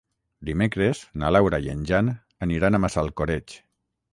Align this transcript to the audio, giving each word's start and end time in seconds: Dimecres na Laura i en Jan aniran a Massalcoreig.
Dimecres 0.47 1.01
na 1.23 1.29
Laura 1.37 1.59
i 1.65 1.69
en 1.75 1.83
Jan 1.91 2.09
aniran 2.47 2.79
a 2.79 2.83
Massalcoreig. 2.87 3.59